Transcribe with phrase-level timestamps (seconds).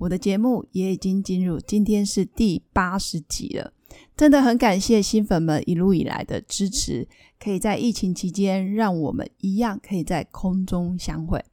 [0.00, 3.74] 我的节目也已经进入，今天是第八十集了，
[4.16, 7.06] 真的很感谢新粉们一路以来的支持，
[7.38, 11.44] 可以在疫情期间让我们一样可以在空中相会。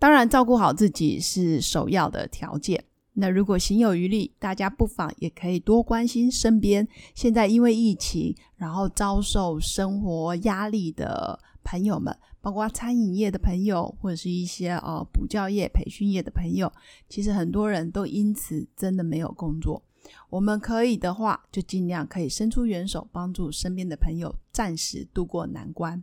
[0.00, 2.82] 当然，照顾好自己是首要的条件。
[3.12, 12.18] 那如果行有余力，大家不妨也可以多关心身边现在因为疫情然后遭受生活压力的朋友们。
[12.42, 16.70] 包括餐饮业的朋友，或者是一些呃补教业、培训业的朋友，
[17.08, 19.82] 其实很多人都因此真的没有工作。
[20.28, 26.02] 我们可以的话，就尽量可以伸出援手，帮助身边的朋友暂时度过难关。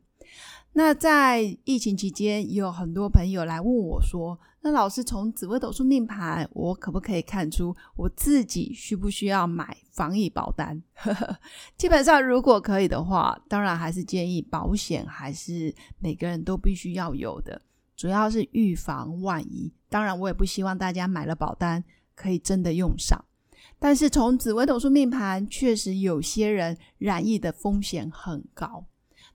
[0.72, 10.82] 那在疫情期间，也有很多朋友来问我说：“那老师从紫微斗数命盘，我可不可以看出我自己需不需要买防疫保单？”
[11.78, 17.62] 基本上，如果可以的话，当然还是建议保险还是每个人都必须要有的，
[17.96, 19.72] 主要是预防万一。
[19.88, 23.24] 当然，我也不希望大家买了保单可以真的用上。
[23.80, 28.86] 但是从紫微斗数命盘，确实有些人染疫的风险很高。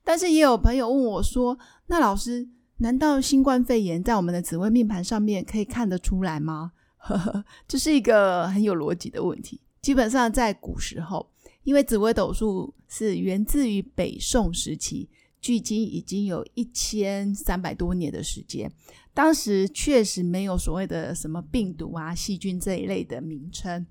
[0.03, 9.61] 但是也有朋友问我说：“那老师，难道新冠肺炎在我们的紫微命盘上面可以看得出来吗？”呵呵，这是一个很有逻辑的问题。
[9.81, 11.29] 基本上在古时候，
[11.63, 15.07] 因为紫微斗数是源自于北宋时期，
[15.39, 18.71] 距今已经有一千三百多年的时间。
[19.13, 23.85] 当时确实没有所谓的什么病毒啊、细菌这一类的名称，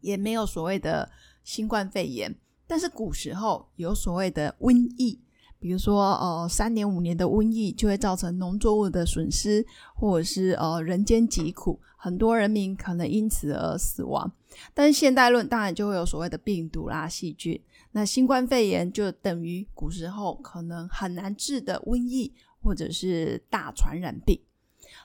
[0.00, 1.10] 也没有所谓的
[1.42, 2.34] 新冠肺炎。
[2.66, 5.20] 但是古时候有所谓的瘟疫。
[5.66, 9.66] 比如说，呃，三年五年的瘟疫就会造成农作物的损失，
[9.96, 14.30] 或者是呃人间疾苦，很多人民可能因此而死亡。
[14.72, 17.60] 但是现代论当然就会有所谓的病毒啦、细菌。
[17.90, 24.40] 那新冠肺炎就等于古时候可能很难治的瘟疫，或者是大传染病。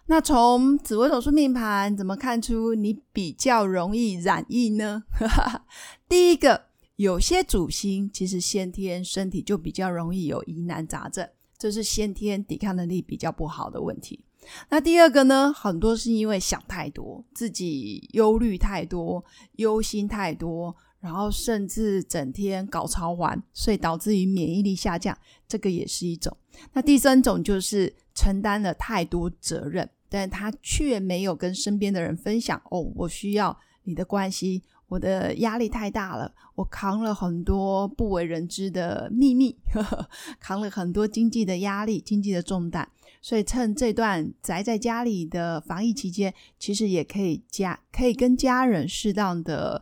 [0.06, 5.06] 那从紫微斗数命盘怎么看出你比较容易染疫呢？
[6.08, 6.66] 第一个。
[7.02, 14.24] 有些主星其实先天身体就比较容易有疑难杂症，这是先天抵抗能力比较不好的问题。
[14.70, 26.38] 那第二个呢，很多是因为想太多，自己忧虑太多，忧心太多，然后甚至整天搞超玩，所以导致于免疫力下降，这个也是一种。
[26.72, 32.62] 那第三种就是承担了太多责任，但他却没有跟身边的人分享。
[32.70, 34.62] 哦，我需要你的关心。
[34.92, 39.56] 我的压力太大了，我扛了很多不为人知的秘密，
[40.38, 42.86] 扛了很多经济的压力、经济的重担，
[43.22, 49.82] 所以趁这段宅在家里的防疫期间，其实也可以家可以跟家人适当的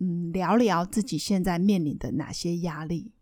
[0.00, 3.12] 嗯聊聊自己现在面临的哪些压力。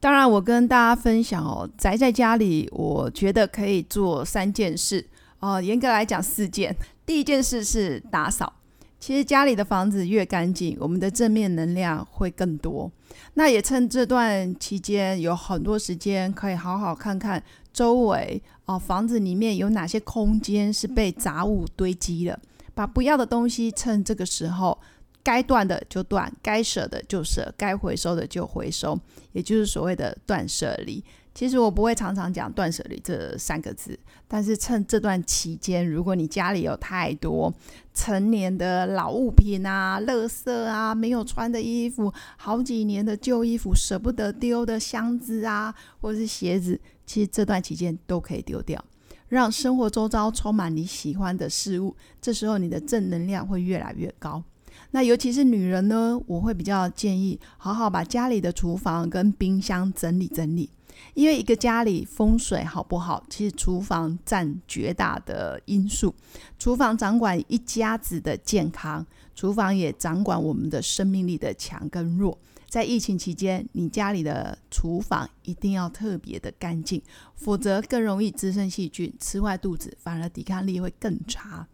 [0.00, 5.06] 当然，我跟大家分享哦，宅在家里，我觉得可以做三件事
[5.38, 6.74] 哦，严格来讲四件。
[7.06, 8.54] 第一件事是打扫。
[9.00, 12.90] 其实家里的房子越干净，我们的正面能量会更多。
[13.34, 17.42] 那也趁这段期间有很多时间，可以好好看看
[17.72, 22.38] 周围哦，房子里面有哪些空间是被杂物堆积了，
[22.74, 24.76] 把不要的东西趁这个时候
[25.22, 28.98] 该断的就断，该舍的就舍，该回收的就回收，
[29.32, 31.02] 也就是所谓的断舍离。
[31.38, 37.54] 其实我不会常常讲断舍离这三个字，但是趁这段期间，如果你家里有太多
[37.94, 48.84] 成年的老物品啊、垃圾啊、没有穿的衣服、好几年的旧衣服、舍不得丢的箱子啊，或者是鞋子，其实这段期间都可以丢掉，
[49.28, 51.94] 让生活周遭充满你喜欢的事物。
[52.20, 54.42] 这时候你的正能量会越来越高。
[54.90, 60.68] 那尤其是女人呢，我会比较建议好好把家里的厨房跟冰箱整理整理。
[61.14, 66.14] 因为一个家里风水好不好，其实厨房占绝大的因素。
[66.58, 69.04] 厨房掌管一家子的健康，
[69.34, 72.38] 厨房也掌管我们的生命力的强跟弱。
[72.68, 77.00] 在疫情期间，你家里的厨房一定要特别的干净，
[77.34, 81.66] 否则更容易滋生细菌，吃坏肚子，反而抵抗力会更差。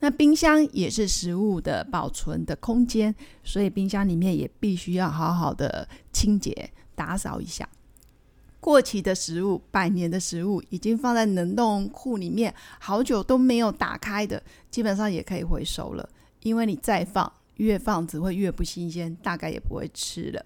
[0.00, 7.68] 那冰箱也是食物的保存的空间，所以冰箱里面也必须要好好的清洁打扫一下。
[8.60, 16.08] 过期的食物、百年的食物，已经放在冷冻库里面好久都没有打开的，基本上也可以回收了。
[16.42, 20.44] 因为你再放，越放只会越不新鲜，大概也不会吃了。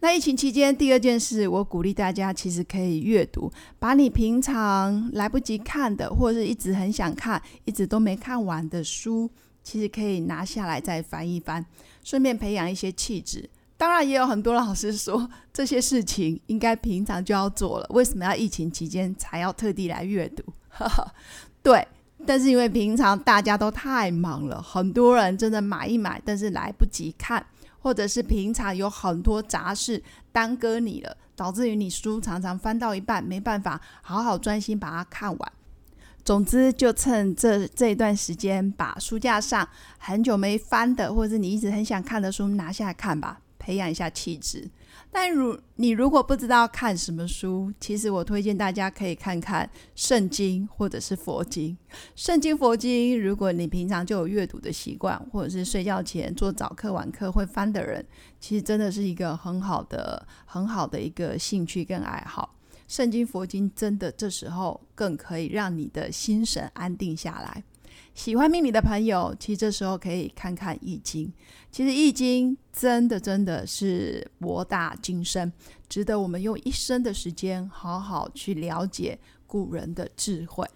[0.00, 9.28] 那疫情期间，第二件事，我鼓励大家，其实可以阅读，把你平常来不及看的，或者是一直很想看、一直都没看完的书，
[9.62, 11.64] 其实可以拿下来再翻一翻，
[12.04, 13.48] 顺便培养一些气质。
[13.80, 20.44] 当然，也有很多老师说 这些事情应该平常就要做了，为什么要疫情期间才要特地来阅读？
[21.64, 21.88] 对，
[22.26, 27.42] 但是因为平常大家都太忙了，很多人真的买一买，但是来不及看。
[27.82, 35.52] 或者是平常有很多杂事耽搁你了，导致于你书常常翻到一半，没办法好好专心把它看完。
[36.22, 39.66] 总之，就趁这这一段时间，把书架上
[39.96, 44.68] 很久没翻的，或者是你一直很想看的书拿下来看吧，培养一下气质。
[45.12, 51.76] 但如你如果不知道看什么书，其实我推荐大家可以看看圣经或者是佛经。
[52.16, 58.04] 圣经、佛经，如果你平常就有阅读的习惯，或者是睡觉前做早课、晚课会翻的人，
[58.40, 62.56] 其实真的是一个很好的、很好的一个兴趣跟爱好。
[62.88, 67.62] 圣经、佛经真的这时候更可以让你的心神安定下来。
[68.14, 71.26] 喜欢命理的朋友，其实这时候可以看看《易经》。
[71.70, 75.50] 其实《易经》真的真的是博大精深，
[75.88, 80.66] 值得我们用一生的时间好好去了解古人的智慧。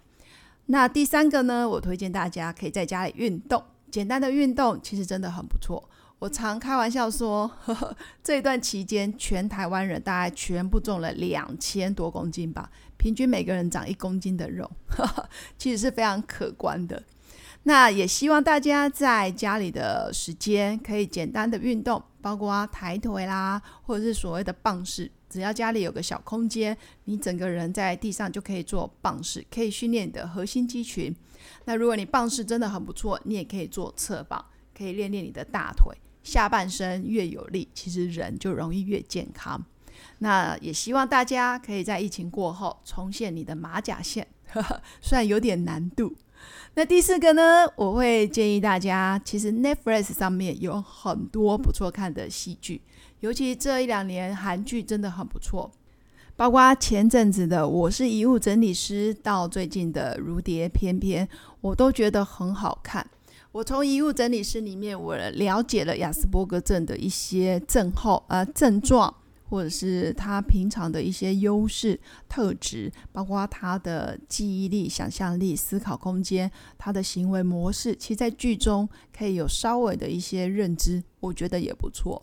[0.66, 5.90] 那第三个呢，我推荐大家可以在家里运动，简单的运动其实真的很不错。
[6.20, 15.28] 我常开玩笑说，呵 呵这一段期间，全台湾人大概全部重了两千多公斤吧，平均每个人长一公斤的肉，呵 呵
[15.58, 17.02] 其实是非常可观的。
[17.66, 25.10] 那也希望大家在家里的时间可以简单的运动，包括抬腿啦，或者是所谓的棒式。
[25.30, 31.14] 只要家里有个小空间，你整个人在地上就可以做棒式，可以训练你的核心肌群。
[31.64, 34.44] 那如果你棒式真的很不错，你也可以做侧棒，
[34.76, 37.02] 可以练练你的大腿、下半身。
[37.04, 39.64] 越有力，其实人就容易越健康。
[40.18, 44.26] 那也希望大家可以在疫情过后重现你的马甲线，
[45.00, 46.14] 虽然有点难度。
[46.74, 47.66] 那第四个呢？
[47.76, 52.80] 我会建议大家，其实 Netflix 上面有很多不错看的戏剧，
[53.20, 55.70] 尤其这一两年韩剧真的很不错，
[56.34, 61.24] 包括前阵子的《我是遗物整理师》到最近的《如蝶翩翩》，
[61.60, 63.06] 我都觉得很好看。
[63.52, 69.14] 我从遗物整理师里面，我了解了雅斯伯格症的一些症候呃症状。
[69.54, 71.96] 或者是他平常的一些优势
[72.28, 82.20] 特质，包括他的记忆力、想象力、思考空间、他的行为模式，其实在剧中可以有稍微的一些认知，我觉得也不错。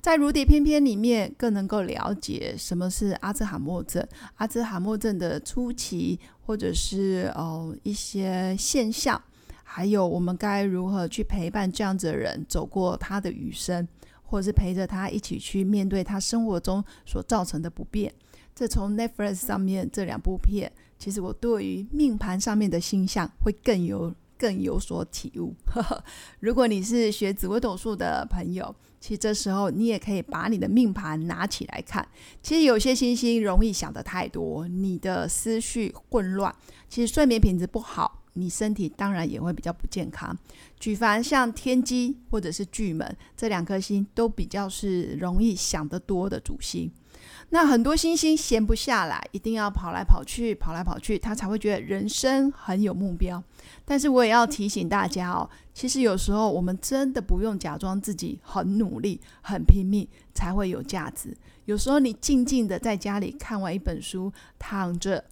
[0.00, 4.02] 在《如蝶翩翩》里面，更能够了解什么是阿兹海默症，
[4.36, 9.22] 阿兹海默症的初期，或者是哦一些现象，
[9.62, 13.86] 还有我们该如何去陪伴这样子的人走过他的余生。
[14.30, 18.12] 或者是陪着他一起去面对他生活中所造成的不便。
[18.54, 25.54] 这从 Netflix 上面这两部片，其实我对于命盘上面的星象会更有更有所体悟。
[26.38, 32.06] 如果你是学紫微斗数的朋友，其实这时候你也可以把你的命盘拿起来看。
[32.42, 36.54] 其实有些星星容易想的太多，你的思绪混乱，
[36.88, 38.19] 其实睡眠品质不好。
[38.34, 40.36] 你身体当然也会比较不健康。
[40.78, 46.90] 举凡像天机或者是巨门这两颗星，都比较是容易想得多的主星。
[47.50, 53.42] 那很多星星闲不下来，一定要跑来跑去，跑来跑去，他才会觉得人生很有目标。
[53.84, 61.36] 但是我也要提醒大家哦，其实有时候我们真的不用假装自己很努力、很拼命才会有价值。
[61.64, 65.24] 有时候你静静的在家里看完一本书，躺着。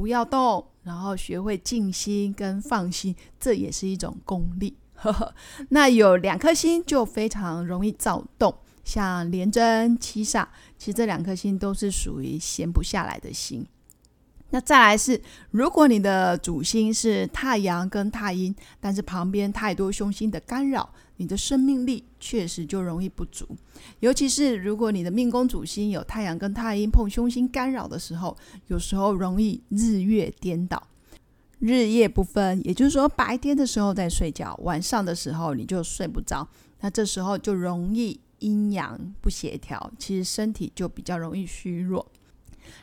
[0.00, 4.74] 不要动，然后学会静心跟放心，这也是一种功力。
[5.68, 10.46] 那有两颗星就非常容易躁动，像廉贞、七煞，
[10.78, 13.66] 其实这两颗星都是属于闲不下来的心。
[14.48, 20.88] 那再来是，如果你的主星是太阳跟太阴，但是旁边太多凶星的干扰。
[21.20, 23.46] 你的生命力确实就容易不足，
[23.98, 28.34] 尤其是如果你的命宫主星有太阳跟太阴碰凶星干扰的时候，
[28.68, 30.82] 有时候容易日月颠倒，
[31.58, 32.58] 日夜不分。
[32.66, 36.48] 也就是说，白天的时候在睡觉，晚上的时候你就睡不着，
[36.80, 42.10] 那这时候就容易阴阳不协调，其实身体就比较容易虚弱。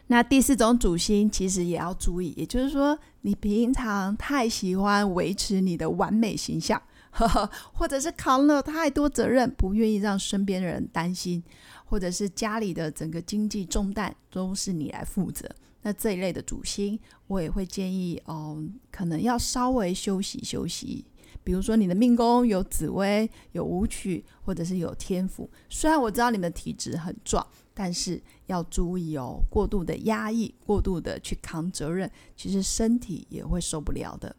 [0.05, 6.79] 那第四种主星其实也要注意，也就是说，你平常太喜欢维持你的完美形象。
[7.11, 11.43] 呵 呵或者是扛了太多责任，不愿意让身边的人担心，
[11.85, 15.49] 或者是家里的整个经济重担都是你来负责。
[15.81, 18.61] 那这一类的主星，我也会建议哦，
[18.91, 21.05] 可能要稍微休息休息，
[21.43, 25.49] 比如说你的命宫有紫薇、有武曲，或者是有天府。
[25.69, 34.35] 虽然我知道你们体质很壮，但是要注意哦，过度的压抑、过度的去扛责任，其实身体也会受不了的。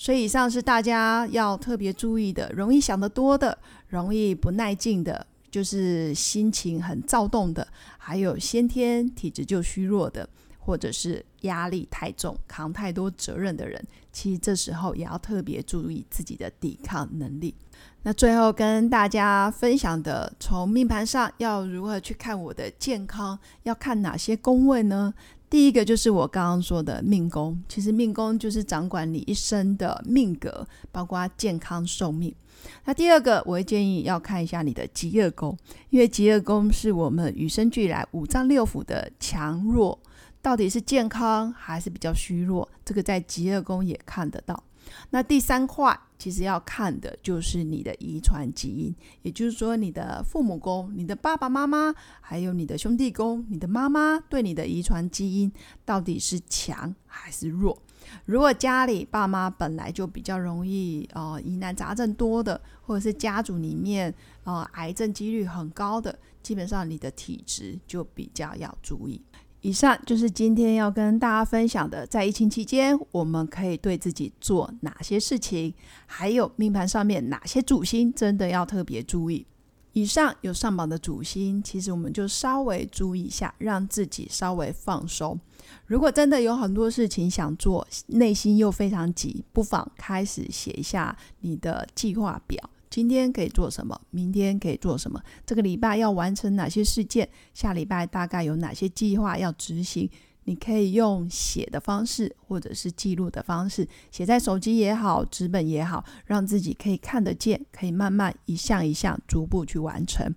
[0.00, 10.26] 所以以上是大家要特别注意的，容易想得多的，容易不耐静的，就是心情很躁动的，还有先天体质就虚弱的。
[10.62, 17.52] 或者是压力太重、扛太多责任的人，其实这时候也要特别注意自己的抵抗能力。
[18.02, 25.12] 那最后跟大家分享的，从命盘上要如何去看我的健康，要看哪些宫位呢？
[25.50, 32.34] 第一个就是我刚刚说的命宫，其实命宫就是掌管你一生的命格，包括健康寿命。
[32.84, 35.56] 那第二个，我会建议要看一下你的极恶宫，
[35.90, 39.98] 因为极恶宫是我们与生俱来五脏六腑的强弱。
[40.40, 42.66] 到底是健康还是比较虚弱？
[42.84, 44.62] 这个在极恶宫也看得到。
[45.10, 55.50] 那第三块其实要看的就是你的遗传基因，也就是说你的父母宫、你的爸爸妈妈，还有你的兄弟宫、你的妈妈对你的遗传基因
[55.86, 57.80] 到底是强还是弱？
[58.26, 69.22] 如果家里爸妈本来就比较容易呃疑难杂症多的，或者是家族里面呃癌症几率很高的，基本上你的体质就比较要注意。
[69.62, 75.74] 以上就是今天要跟大家分享的，在疫情期间，我们可以对自己做哪些事情，
[76.06, 79.46] 还有命盘上面哪些主星真的要特别注意。
[79.92, 85.38] 以上有上榜的主星，其实我们就稍微注意一下，让自己稍微放松。
[85.84, 92.70] 如果真的有很多事情想做，内心又非常急，不妨开始写一下你的计划表。
[92.90, 93.98] 今天可以做什么？
[94.10, 95.22] 明天可以做什么？
[95.46, 97.28] 这个礼拜要完成哪些事件？
[97.54, 100.10] 下礼拜大概有哪些计划要执行？
[100.44, 110.34] 你可以用写的方式，或者是记录的方式，写在手机也好，纸本也好，让自己可以看得见，可以慢慢一项一项逐步去完成。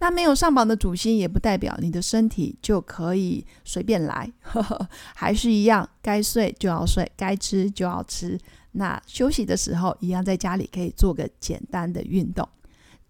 [0.00, 4.28] 那没有上榜的主星，也不代表你的身体就可以随便来，
[5.14, 8.36] 还是一样，该睡就要睡，该吃就要吃。
[8.72, 12.48] 那休息的时候，一样在家里可以做个简单的运动。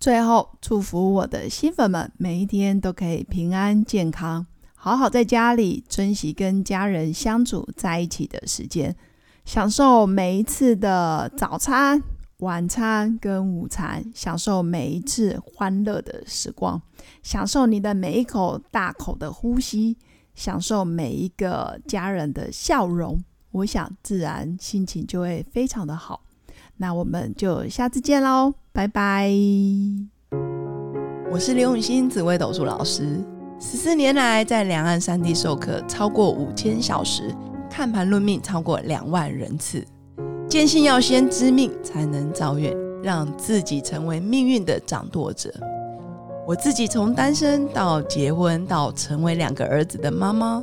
[0.01, 8.97] 最后，祝福我的新粉们每一天都可以平安健康，好好在家里珍惜跟家人相处在一起的时间，
[9.45, 12.03] 享受每一次的早餐、
[12.39, 16.83] 晚餐跟午餐，享受每一次欢乐的时光，
[17.23, 19.97] 享受你的每一口大口的呼吸，
[20.35, 23.23] 享受每一个家人的笑容。
[23.53, 26.23] 我想，自然心情就会非常的好。
[26.79, 29.31] 那我们就下次见喽，拜拜！
[31.31, 33.23] 我是刘永新紫微斗数老师，
[33.61, 37.31] 十四年来在两岸三地授课超过五千小时，
[37.71, 39.85] 看盘论命超过两万人次。
[40.49, 45.53] 坚信要先知命才能造运，让自己成为命运的掌舵者。
[46.47, 50.63] 我自己从单身到结婚，到成为两个儿子的妈妈。